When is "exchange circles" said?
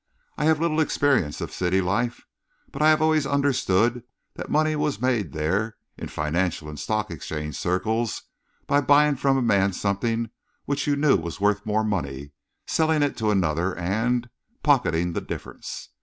7.11-8.23